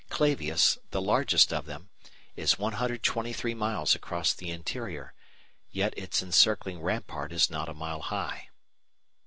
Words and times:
Clavius, 0.09 0.79
the 0.89 0.99
largest 0.99 1.53
of 1.53 1.67
them, 1.67 1.91
is 2.35 2.57
123 2.57 3.53
miles 3.53 3.93
across 3.93 4.33
the 4.33 4.49
interior, 4.49 5.13
yet 5.69 5.95
its 5.95 6.23
encircling 6.23 6.81
rampart 6.81 7.31
is 7.31 7.51
not 7.51 7.69
a 7.69 7.73
mile 7.75 8.01
high. 8.01 8.49